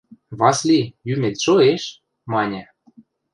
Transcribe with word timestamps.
–Васли, 0.39 0.79
йӱмет 1.07 1.35
шоэш?– 1.43 1.83
маньы. 2.31 2.61